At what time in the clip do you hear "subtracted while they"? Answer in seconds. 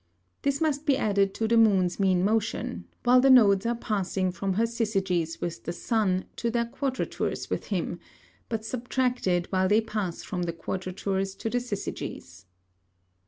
8.65-9.79